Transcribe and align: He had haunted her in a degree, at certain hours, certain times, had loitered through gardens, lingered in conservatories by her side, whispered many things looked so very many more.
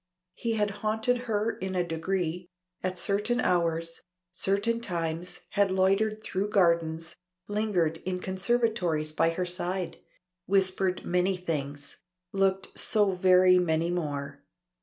He 0.33 0.53
had 0.53 0.71
haunted 0.81 1.19
her 1.29 1.57
in 1.59 1.75
a 1.75 1.85
degree, 1.87 2.49
at 2.81 2.97
certain 2.97 3.39
hours, 3.39 4.01
certain 4.33 4.79
times, 4.81 5.41
had 5.49 5.69
loitered 5.69 6.23
through 6.23 6.49
gardens, 6.49 7.15
lingered 7.47 7.97
in 7.97 8.19
conservatories 8.19 9.11
by 9.11 9.29
her 9.29 9.45
side, 9.45 9.99
whispered 10.47 11.05
many 11.05 11.37
things 11.37 11.97
looked 12.31 12.75
so 12.79 13.11
very 13.11 13.59
many 13.59 13.91
more. 13.91 14.43